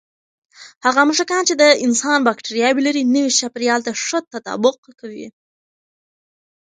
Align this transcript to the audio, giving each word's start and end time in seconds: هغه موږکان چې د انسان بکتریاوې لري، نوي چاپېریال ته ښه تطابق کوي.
هغه 0.85 1.01
موږکان 1.07 1.43
چې 1.49 1.53
د 1.61 1.63
انسان 1.85 2.19
بکتریاوې 2.27 2.81
لري، 2.87 3.03
نوي 3.15 3.31
چاپېریال 3.39 3.79
ته 3.87 3.91
ښه 4.03 4.19
تطابق 4.33 4.75
کوي. 4.99 5.27